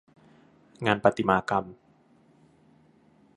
[0.85, 1.65] งานประติมากรรม